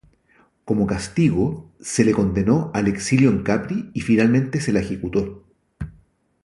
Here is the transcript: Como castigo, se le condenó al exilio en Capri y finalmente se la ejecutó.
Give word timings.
Como 0.65 0.87
castigo, 0.87 1.71
se 1.79 2.03
le 2.03 2.11
condenó 2.13 2.71
al 2.73 2.87
exilio 2.87 3.29
en 3.29 3.43
Capri 3.43 3.91
y 3.93 4.01
finalmente 4.01 4.59
se 4.59 4.73
la 4.73 4.79
ejecutó. 4.79 5.45